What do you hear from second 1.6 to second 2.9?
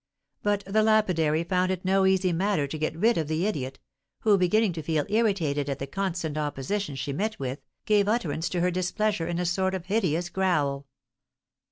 it no easy matter to